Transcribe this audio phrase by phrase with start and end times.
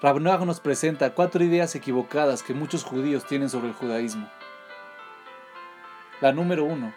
[0.00, 4.30] Rabnoach nos presenta cuatro ideas equivocadas que muchos judíos tienen sobre el judaísmo.
[6.20, 6.94] La número uno,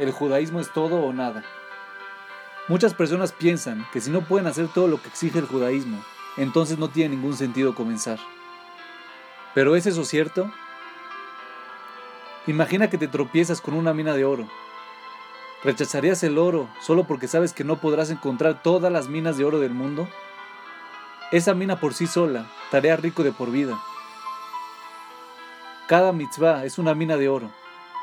[0.00, 1.44] el judaísmo es todo o nada.
[2.66, 6.02] Muchas personas piensan que si no pueden hacer todo lo que exige el judaísmo,
[6.36, 8.18] entonces no tiene ningún sentido comenzar.
[9.54, 10.50] ¿Pero es eso cierto?
[12.48, 14.48] Imagina que te tropiezas con una mina de oro.
[15.62, 19.60] ¿Rechazarías el oro solo porque sabes que no podrás encontrar todas las minas de oro
[19.60, 20.08] del mundo?
[21.32, 23.82] Esa mina por sí sola tarea rico de por vida.
[25.86, 27.50] Cada mitzvah es una mina de oro.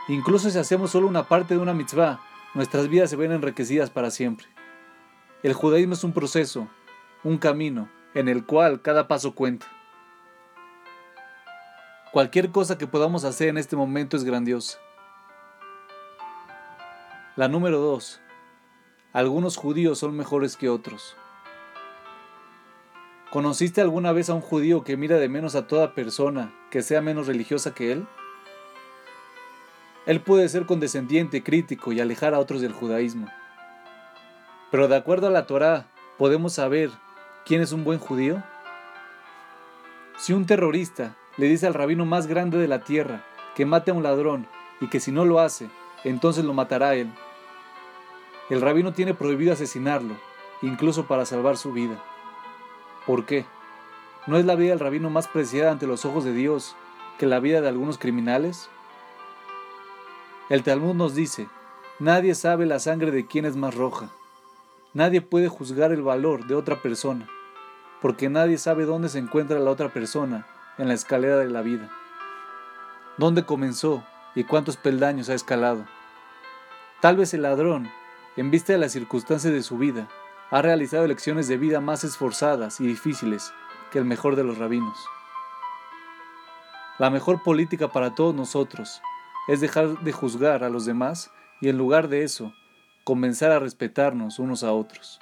[0.08, 2.20] Incluso si hacemos solo una parte de una mitzvah,
[2.56, 4.48] nuestras vidas se ven enriquecidas para siempre.
[5.44, 6.70] El judaísmo es un proceso,
[7.24, 9.68] un camino, en el cual cada paso cuenta.
[12.12, 14.80] Cualquier cosa que podamos hacer en este momento es grandiosa.
[17.36, 18.22] La número 2.
[19.14, 21.16] Algunos judíos son mejores que otros.
[23.32, 27.00] ¿Conociste alguna vez a un judío que mira de menos a toda persona que sea
[27.02, 28.08] menos religiosa que él?
[30.08, 33.28] Él puede ser condescendiente, crítico y alejar a otros del judaísmo.
[34.72, 35.86] Pero de acuerdo a la Torá,
[36.18, 36.90] ¿podemos saber
[37.46, 38.42] quién es un buen judío?
[40.18, 43.24] Si un terrorista le dice al rabino más grande de la tierra
[43.56, 44.48] que mate a un ladrón
[44.82, 45.70] y que si no lo hace,
[46.04, 47.12] entonces lo matará él,
[48.50, 50.16] el rabino tiene prohibido asesinarlo,
[50.64, 52.04] incluso para salvar su vida.
[53.10, 53.44] ¿Por qué?
[54.28, 56.76] ¿No es la vida del rabino más preciada ante los ojos de Dios
[57.18, 58.70] que la vida de algunos criminales?
[60.48, 61.48] El Talmud nos dice,
[61.98, 64.12] nadie sabe la sangre de quien es más roja.
[64.94, 67.28] Nadie puede juzgar el valor de otra persona,
[68.00, 70.46] porque nadie sabe dónde se encuentra la otra persona
[70.78, 71.90] en la escalera de la vida.
[73.18, 74.04] ¿Dónde comenzó
[74.36, 75.84] y cuántos peldaños ha escalado?
[77.02, 77.90] Tal vez el ladrón,
[78.38, 80.08] en vista de las circunstancias de su vida,
[80.52, 83.54] ha realizado lecciones de vida más esforzadas y difíciles
[83.92, 84.98] que el mejor de los rabinos.
[86.98, 89.02] La mejor política para todos nosotros
[89.48, 92.54] es dejar de juzgar a los demás y en lugar de eso,
[93.04, 95.20] comenzar a respetarnos unos a otros.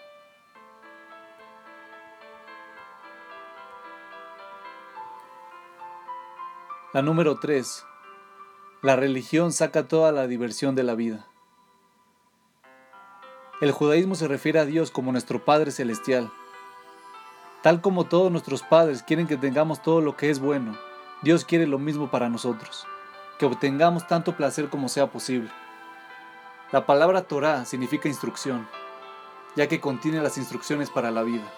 [6.94, 7.86] La número 3.
[8.82, 11.28] La religión saca toda la diversión de la vida.
[13.60, 16.32] El judaísmo se refiere a Dios como nuestro Padre Celestial.
[17.64, 20.78] Tal como todos nuestros padres quieren que tengamos todo lo que es bueno,
[21.24, 22.86] Dios quiere lo mismo para nosotros,
[23.40, 25.50] que obtengamos tanto placer como sea posible.
[26.72, 28.68] La palabra Torah significa instrucción,
[29.56, 31.52] ya que contiene las instrucciones para la vida.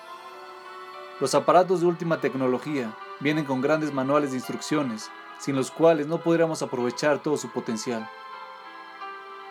[1.20, 6.22] Los aparatos de última tecnología vienen con grandes manuales de instrucciones, sin los cuales no
[6.22, 8.10] podríamos aprovechar todo su potencial.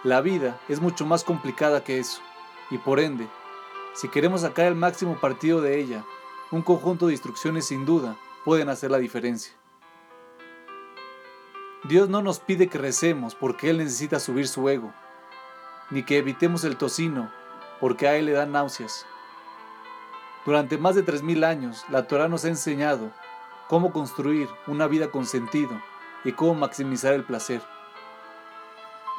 [0.02, 2.22] La vida es mucho más complicada que eso
[2.70, 3.28] y por ende,
[3.94, 6.04] si queremos sacar el máximo partido de ella,
[6.50, 9.52] un conjunto de instrucciones sin duda pueden hacer la diferencia.
[11.84, 14.92] Dios no nos pide que recemos porque Él necesita subir su ego,
[15.90, 17.30] ni que evitemos el tocino
[17.80, 19.06] porque a Él le dan náuseas.
[20.44, 23.10] Durante más de 3.000 años, la Torah nos ha enseñado
[23.68, 25.70] cómo construir una vida con sentido
[26.24, 27.62] y cómo maximizar el placer.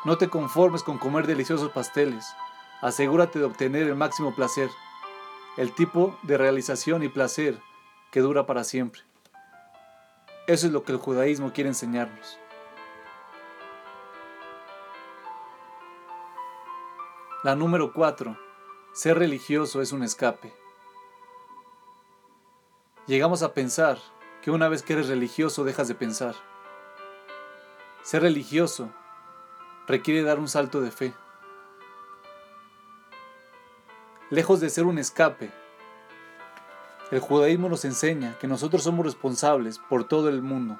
[0.05, 2.25] No te conformes con comer deliciosos pasteles,
[2.81, 4.69] asegúrate de obtener el máximo placer,
[5.57, 7.59] el tipo de realización y placer
[8.11, 9.01] que dura para siempre.
[10.47, 12.39] Eso es lo que el judaísmo quiere enseñarnos.
[17.43, 18.37] La número 4.
[18.93, 20.53] Ser religioso es un escape.
[23.07, 23.97] Llegamos a pensar
[24.41, 26.35] que una vez que eres religioso dejas de pensar.
[28.01, 28.89] Ser religioso
[29.87, 31.13] requiere dar un salto de fe.
[34.29, 35.49] Lejos de ser un escape.
[37.11, 40.79] El judaísmo nos enseña que nosotros somos responsables por todo el mundo.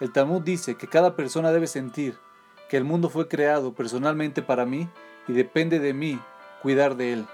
[0.00, 2.18] El Talmud dice que cada persona debe sentir
[2.68, 4.88] que el mundo fue creado personalmente para mí
[5.28, 6.20] y depende de mí
[6.62, 7.26] cuidar de él.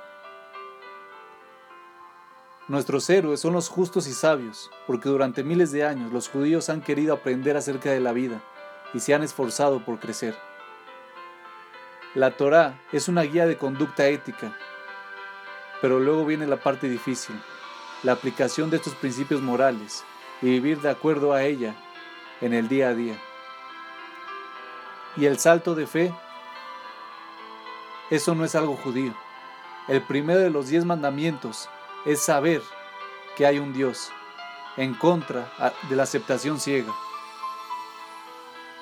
[2.68, 6.82] Nuestros héroes son los justos y sabios, porque durante miles de años los judíos han
[6.82, 8.42] querido aprender acerca de la vida
[8.92, 10.36] y se han esforzado por crecer.
[12.14, 14.56] La Torá es una guía de conducta ética
[15.86, 17.40] pero luego viene la parte difícil,
[18.02, 20.02] la aplicación de estos principios morales
[20.42, 21.76] y vivir de acuerdo a ella
[22.40, 23.16] en el día a día.
[25.16, 26.12] Y el salto de fe,
[28.10, 29.14] eso no es algo judío.
[29.86, 31.68] El primero de los diez mandamientos
[32.04, 32.62] es saber
[33.36, 34.10] que hay un Dios,
[34.76, 35.52] en contra
[35.88, 36.92] de la aceptación ciega.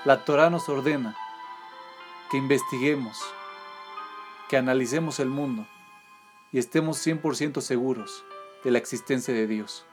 [0.07, 1.15] La Torah nos ordena
[2.31, 3.23] que investiguemos,
[4.49, 5.67] que analicemos el mundo
[6.55, 8.25] y estemos 100% seguros
[8.63, 9.85] de la existencia de Dios.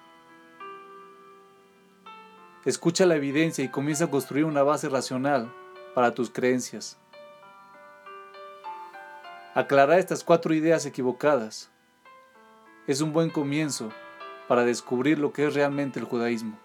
[2.66, 5.52] Escucha la evidencia y comienza a construir una base racional
[5.96, 7.00] para tus creencias.
[9.56, 11.72] Aclarar estas cuatro ideas equivocadas
[12.86, 13.90] es un buen comienzo
[14.48, 16.60] para descubrir lo que es realmente el judaísmo.